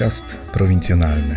[0.00, 1.36] Podcast prowincjonalny.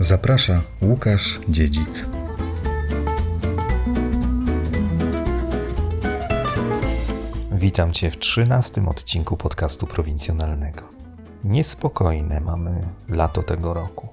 [0.00, 2.08] Zaprasza Łukasz Dziedzic.
[7.52, 10.82] Witam Cię w trzynastym odcinku podcastu prowincjonalnego.
[11.44, 14.08] Niespokojne mamy lato tego roku.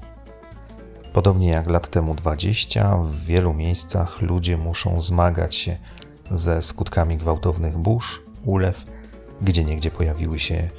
[1.13, 5.77] Podobnie jak lat temu 20, w wielu miejscach ludzie muszą zmagać się
[6.31, 8.85] ze skutkami gwałtownych burz, ulew,
[9.41, 10.69] gdzie niegdzie pojawiły się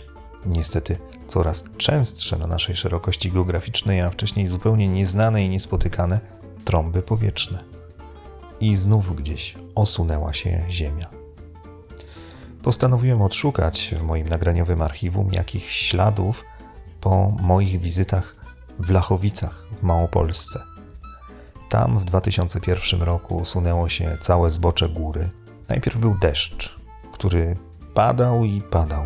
[0.46, 6.20] niestety coraz częstsze na naszej szerokości geograficznej, a wcześniej zupełnie nieznane i niespotykane
[6.64, 7.64] trąby powietrzne.
[8.60, 11.10] I znów gdzieś osunęła się ziemia.
[12.62, 16.44] Postanowiłem odszukać w moim nagraniowym archiwum jakichś śladów
[17.00, 18.36] po moich wizytach
[18.78, 20.62] w Lachowicach w Małopolsce.
[21.68, 25.28] Tam w 2001 roku usunęło się całe zbocze góry.
[25.68, 26.76] Najpierw był deszcz,
[27.12, 27.56] który
[27.94, 29.04] padał i padał.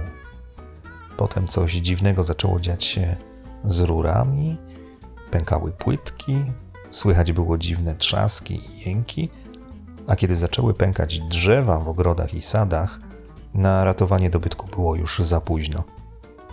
[1.17, 3.17] Potem coś dziwnego zaczęło dziać się
[3.65, 4.57] z rurami,
[5.31, 6.37] pękały płytki,
[6.91, 9.29] słychać było dziwne trzaski i jęki,
[10.07, 13.01] a kiedy zaczęły pękać drzewa w ogrodach i sadach,
[13.55, 15.85] na ratowanie dobytku było już za późno.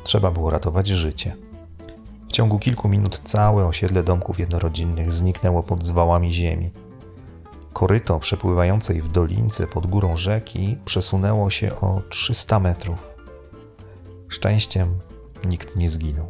[0.03, 1.35] Trzeba było ratować życie.
[2.27, 6.71] W ciągu kilku minut całe osiedle domków jednorodzinnych zniknęło pod zwałami ziemi.
[7.75, 13.15] Koryto przepływającej w dolince pod górą rzeki przesunęło się o 300 metrów.
[14.29, 14.99] Szczęściem
[15.49, 16.27] nikt nie zginął.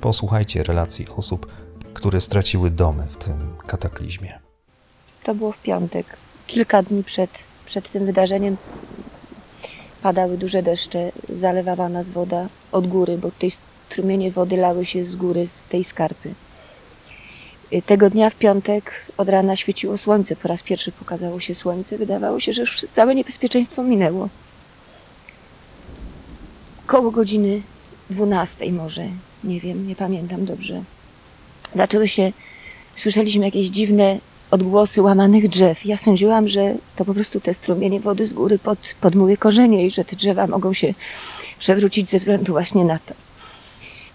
[0.00, 1.52] Posłuchajcie relacji osób,
[1.94, 4.38] które straciły domy w tym kataklizmie.
[5.22, 6.16] To było w piątek.
[6.46, 7.30] Kilka dni przed,
[7.66, 8.56] przed tym wydarzeniem
[10.02, 13.52] padały duże deszcze, zalewała nas woda od góry, bo tej
[13.90, 16.34] strumienie wody lały się z góry, z tej skarpy.
[17.72, 20.36] Y, Tego dnia w piątek od rana świeciło słońce.
[20.36, 21.98] Po raz pierwszy pokazało się słońce.
[21.98, 24.28] Wydawało się, że już całe niebezpieczeństwo minęło.
[26.86, 27.62] Koło godziny
[28.10, 29.04] 12 może,
[29.44, 30.82] nie wiem, nie pamiętam dobrze.
[31.74, 32.32] Zaczęły się,
[32.96, 34.18] słyszeliśmy jakieś dziwne
[34.50, 35.84] odgłosy łamanych drzew.
[35.84, 39.90] Ja sądziłam, że to po prostu te strumienie wody z góry pod, podmuły korzenie i
[39.90, 40.94] że te drzewa mogą się
[41.58, 43.14] przewrócić ze względu właśnie na to.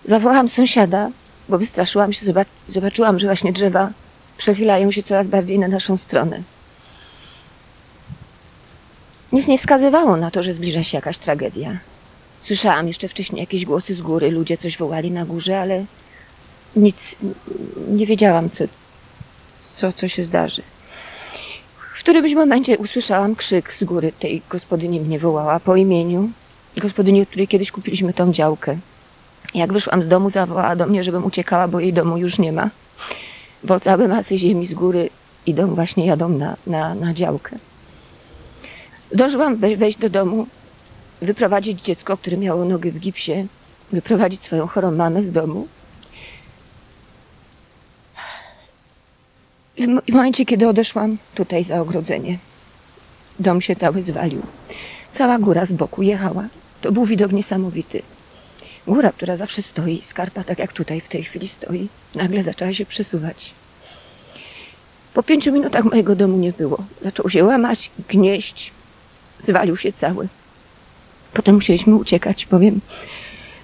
[0.06, 1.10] Zawołałam sąsiada,
[1.50, 3.90] bo wystraszyłam się, zobac- zobaczyłam, że właśnie drzewa
[4.38, 6.42] przechylają się coraz bardziej na naszą stronę.
[9.32, 11.80] Nic nie wskazywało na to, że zbliża się jakaś tragedia.
[12.44, 15.86] Słyszałam jeszcze wcześniej jakieś głosy z góry, ludzie coś wołali na górze, ale
[16.76, 17.16] nic
[17.88, 18.64] nie wiedziałam, co,
[19.76, 20.62] co, co się zdarzy.
[21.96, 24.12] W którymś momencie usłyszałam krzyk z góry.
[24.20, 26.30] Tej gospodyni mnie wołała po imieniu.
[26.78, 28.78] Gospodyni, od której kiedyś kupiliśmy tą działkę.
[29.54, 32.70] Jak wyszłam z domu, zawołała do mnie, żebym uciekała, bo jej domu już nie ma.
[33.64, 35.10] Bo całe masy ziemi z góry
[35.46, 37.58] idą, właśnie jadą na, na, na działkę.
[39.12, 40.48] Zdążyłam we- wejść do domu,
[41.22, 43.48] wyprowadzić dziecko, które miało nogę w gipsie,
[43.92, 45.68] wyprowadzić swoją chorą mamę z domu.
[50.08, 52.38] W momencie, kiedy odeszłam tutaj za ogrodzenie,
[53.40, 54.42] dom się cały zwalił.
[55.14, 56.44] Cała góra z boku jechała.
[56.82, 58.02] To był widok niesamowity.
[58.90, 62.86] Góra, która zawsze stoi, skarpa tak jak tutaj w tej chwili stoi, nagle zaczęła się
[62.86, 63.52] przesuwać.
[65.14, 66.78] Po pięciu minutach mojego domu nie było.
[67.04, 68.72] Zaczął się łamać, gnieść,
[69.44, 70.28] zwalił się cały.
[71.34, 72.82] Potem musieliśmy uciekać, bowiem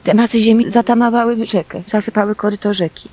[0.03, 3.09] te masy ziemi zatamawały rzekę, zasypały koryto rzeki.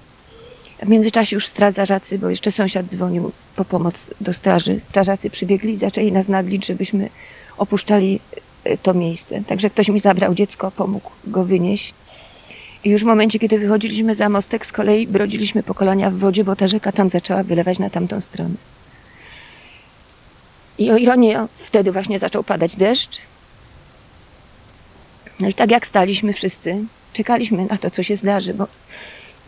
[0.83, 4.81] W międzyczasie już strażacy, bo jeszcze sąsiad dzwonił po pomoc do straży.
[4.81, 7.09] Strażacy przybiegli i zaczęli nas naglić, żebyśmy
[7.59, 8.21] opuszczali
[8.65, 9.43] e, to miejsce.
[9.47, 11.95] Także ktoś mi zabrał dziecko, pomógł go wynieść.
[12.85, 16.45] I już w momencie, kiedy wychodziliśmy za mostek, z kolei brodziliśmy po kolania w wodzie,
[16.45, 18.55] bo ta rzeka tam zaczęła wylewać na tamtą stronę.
[20.79, 23.21] I o ironię, wtedy właśnie zaczął padać deszcz.
[25.41, 28.67] No i tak jak staliśmy wszyscy, czekaliśmy na to, co się zdarzy, bo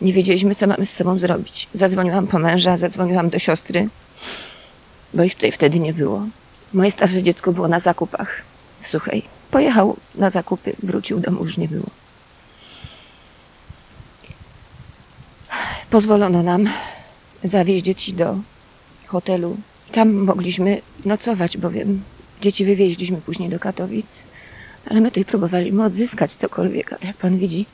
[0.01, 1.67] nie wiedzieliśmy, co mamy z sobą zrobić.
[1.73, 3.87] Zadzwoniłam po męża, zadzwoniłam do siostry,
[5.13, 6.25] bo ich tutaj wtedy nie było.
[6.73, 8.41] Moje starsze dziecko było na zakupach
[8.81, 9.23] w Suchej.
[9.51, 11.85] Pojechał na zakupy, wrócił, domu już nie było.
[15.95, 16.69] Pozwolono nam
[17.43, 18.37] zawieźć dzieci do
[19.07, 19.57] hotelu.
[19.91, 22.01] Tam mogliśmy nocować, bowiem
[22.41, 24.07] dzieci wywieźliśmy później do Katowic.
[24.89, 27.65] Ale my tutaj próbowaliśmy odzyskać cokolwiek, ale jak pan widzi,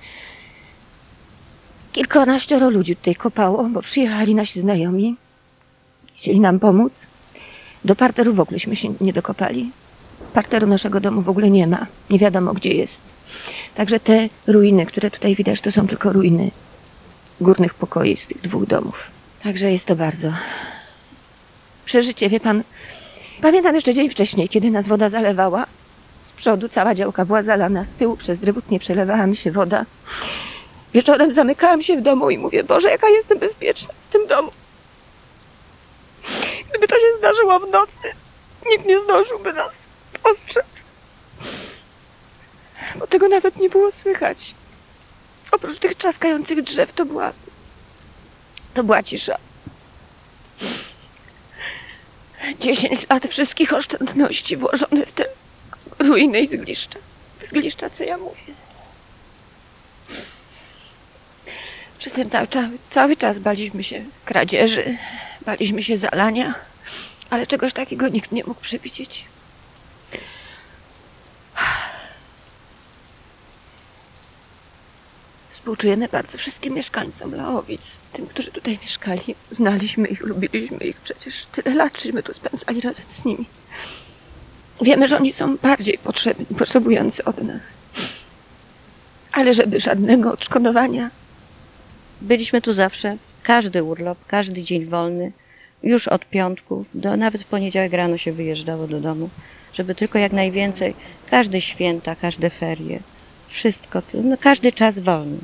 [1.91, 5.15] kilkanaścioro ludzi tutaj kopało, bo przyjechali nasi znajomi.
[6.15, 7.07] Chcieli nam pomóc.
[7.85, 9.71] Do parteru w ogóleśmy się nie dokopali.
[10.33, 11.85] Parteru naszego domu w ogóle nie ma.
[12.09, 12.99] Nie wiadomo, gdzie jest.
[13.75, 16.51] Także te ruiny, które tutaj widać, to są tylko ruiny
[17.41, 18.95] górnych pokoi z tych dwóch domów.
[19.43, 20.33] Także jest to bardzo
[21.91, 22.63] przeżycie, wie pan.
[23.41, 25.65] Pamiętam jeszcze dzień wcześniej, kiedy nas woda zalewała.
[26.35, 29.85] przodu cała działka była zalana, z tyłu przez drewut nie przelewała mi się woda.
[30.93, 34.51] Wieczorem zamykałam się w domu i mówię, Boże, jaka jestem bezpieczna w tym domu.
[36.69, 38.07] Gdyby to się zdarzyło w nocy,
[38.69, 39.89] nikt nie zdążyłby nas
[40.23, 40.65] ostrzec.
[42.95, 44.55] Bo tego nawet nie było słychać.
[45.61, 47.33] Oprócz tych trzaskających drzew to była,
[48.73, 49.37] to była cisza.
[52.59, 55.25] Dziesięć lat wszystkich oszczędności włożonych w te
[55.99, 56.99] ruiny i zgliszcza.
[57.47, 58.53] Zgliszcza, co ja mówię.
[61.99, 64.97] Przez ten cały, cały, cały czas baliśmy się kradzieży,
[65.45, 66.55] baliśmy się zalania,
[67.29, 69.25] ale czegoś takiego nikt nie mógł przewidzieć.
[75.61, 79.35] Współczujemy bardzo wszystkim mieszkańcom Laowic, tym, którzy tutaj mieszkali.
[79.51, 83.45] Znaliśmy ich, lubiliśmy ich, przecież tyle lat żeśmy tu spędzali razem z nimi.
[84.81, 87.61] Wiemy, że oni są bardziej potrzebni, potrzebujący od nas.
[89.31, 91.09] Ale żeby żadnego odszkodowania,
[92.21, 95.31] Byliśmy tu zawsze, każdy urlop, każdy dzień wolny,
[95.83, 99.29] już od piątku, do, nawet w poniedziałek rano się wyjeżdżało do domu,
[99.73, 100.93] żeby tylko jak najwięcej,
[101.29, 102.99] każde święta, każde ferie,
[103.51, 105.37] wszystko, no, każdy czas wolny.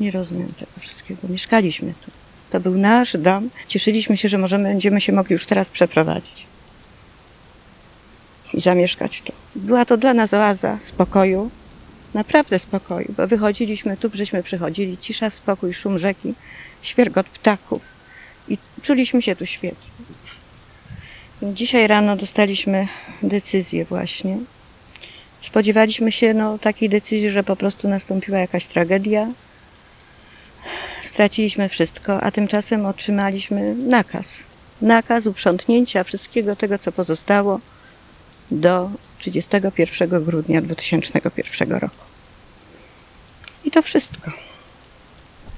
[0.00, 1.20] Nie rozumiem tego wszystkiego.
[1.28, 2.10] Mieszkaliśmy tu.
[2.50, 3.50] To był nasz dom.
[3.68, 6.46] Cieszyliśmy się, że możemy, będziemy się mogli już teraz przeprowadzić
[8.54, 9.32] i zamieszkać tu.
[9.56, 11.50] Była to dla nas oaza spokoju,
[12.14, 16.34] naprawdę spokoju, bo wychodziliśmy tu, żeśmy przychodzili, cisza, spokój, szum rzeki,
[16.82, 17.82] świergot ptaków
[18.48, 19.94] i czuliśmy się tu świetnie.
[21.42, 22.88] Dzisiaj rano dostaliśmy
[23.22, 24.38] decyzję właśnie.
[25.46, 29.28] Spodziewaliśmy się no, takiej decyzji, że po prostu nastąpiła jakaś tragedia.
[31.02, 34.34] Straciliśmy wszystko, a tymczasem otrzymaliśmy nakaz.
[34.82, 37.60] Nakaz uprzątnięcia wszystkiego tego, co pozostało
[38.50, 42.04] do 31 grudnia 2001 roku.
[43.64, 44.30] I to wszystko.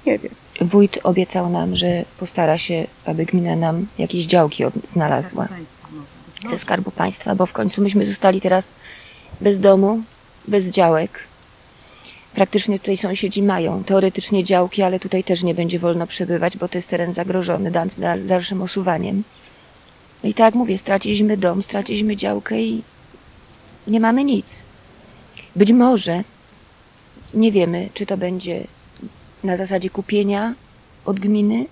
[0.07, 0.33] Nie wiem.
[0.61, 5.49] wójt obiecał nam, że postara się, aby gmina nam jakieś działki znalazła
[6.51, 8.65] ze Skarbu Państwa, bo w końcu myśmy zostali teraz
[9.41, 10.03] bez domu,
[10.49, 11.21] bez działek.
[12.35, 16.79] Praktycznie tutaj sąsiedzi mają teoretycznie działki, ale tutaj też nie będzie wolno przebywać, bo to
[16.79, 19.23] jest teren zagrożony dal- dal- dalszym osuwaniem.
[20.23, 22.83] No i tak jak mówię, straciliśmy dom, straciliśmy działkę i
[23.87, 24.63] nie mamy nic.
[25.57, 26.25] Być może,
[27.35, 28.65] nie wiemy, czy to będzie
[29.45, 30.55] na zasadzie kupienia
[31.05, 31.67] od gminy,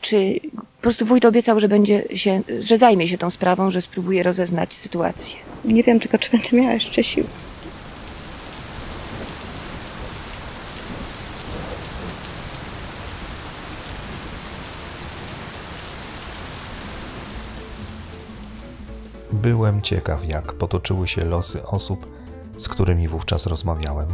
[0.00, 4.22] czy po prostu wójt obiecał, że będzie się, że zajmie się tą sprawą, że spróbuje
[4.22, 5.49] rozeznać sytuację.
[5.64, 7.24] Nie wiem tylko, czy będę miała jeszcze sił.
[19.32, 22.06] Byłem ciekaw, jak potoczyły się losy osób,
[22.56, 24.06] z którymi wówczas rozmawiałem.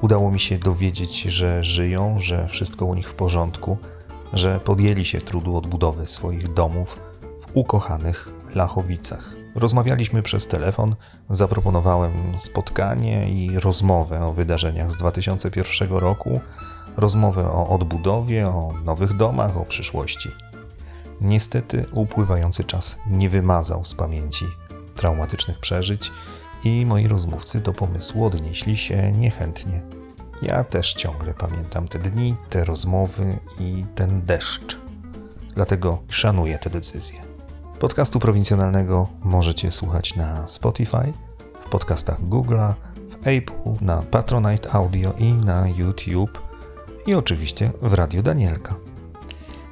[0.00, 3.78] Udało mi się dowiedzieć, że żyją, że wszystko u nich w porządku,
[4.32, 6.98] że podjęli się trudu odbudowy swoich domów
[7.40, 9.39] w ukochanych Lachowicach.
[9.54, 10.94] Rozmawialiśmy przez telefon,
[11.30, 16.40] zaproponowałem spotkanie i rozmowę o wydarzeniach z 2001 roku,
[16.96, 20.28] rozmowę o odbudowie, o nowych domach, o przyszłości.
[21.20, 24.46] Niestety upływający czas nie wymazał z pamięci
[24.96, 26.12] traumatycznych przeżyć
[26.64, 29.82] i moi rozmówcy do pomysłu odnieśli się niechętnie.
[30.42, 34.78] Ja też ciągle pamiętam te dni, te rozmowy i ten deszcz.
[35.54, 37.29] Dlatego szanuję tę decyzję.
[37.80, 41.12] Podcastu prowincjonalnego możecie słuchać na Spotify,
[41.60, 42.74] w podcastach Google'a,
[43.10, 46.42] w Apple, na Patronite Audio i na YouTube
[47.06, 48.74] i oczywiście w Radiu Danielka.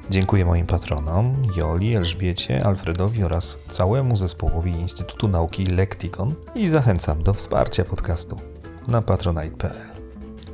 [0.09, 7.33] Dziękuję moim patronom Joli, Elżbiecie, Alfredowi oraz całemu zespołowi Instytutu Nauki Lektikon i zachęcam do
[7.33, 8.37] wsparcia podcastu
[8.87, 9.89] na patronite.pl.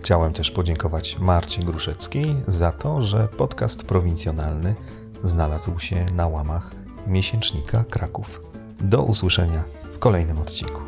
[0.01, 4.75] Chciałem też podziękować Marcie Gruszeckiej za to, że podcast prowincjonalny
[5.23, 8.41] znalazł się na łamach miesięcznika Kraków.
[8.79, 10.81] Do usłyszenia w kolejnym odcinku.